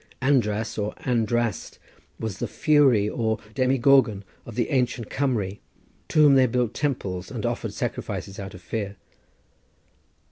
András 0.19 0.79
or 0.81 0.95
Andraste 1.05 1.77
was 2.19 2.39
the 2.39 2.47
fury 2.47 3.07
or 3.07 3.37
Demigorgon 3.53 4.23
of 4.47 4.55
the 4.55 4.71
Ancient 4.71 5.11
Cumry, 5.11 5.59
to 6.07 6.21
whom 6.23 6.33
they 6.33 6.47
built 6.47 6.73
temples 6.73 7.29
and 7.29 7.45
offered 7.45 7.71
sacrifices 7.75 8.39
out 8.39 8.55
of 8.55 8.63
fear. 8.63 8.95